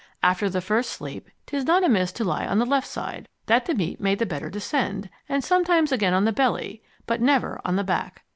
After 0.23 0.49
the 0.49 0.61
first 0.61 0.89
sleep 0.89 1.29
'tis 1.45 1.63
not 1.63 1.83
amiss 1.83 2.11
to 2.13 2.23
lie 2.23 2.47
on 2.47 2.57
the 2.57 2.65
left 2.65 2.87
side, 2.87 3.27
that 3.45 3.67
the 3.67 3.75
meat 3.75 4.01
may 4.01 4.15
the 4.15 4.25
better 4.25 4.49
descend, 4.49 5.11
and 5.29 5.43
sometimes 5.43 5.91
again 5.91 6.15
on 6.15 6.25
the 6.25 6.33
belly, 6.33 6.81
but 7.05 7.21
never 7.21 7.61
on 7.63 7.75
the 7.75 7.83
back. 7.83 8.23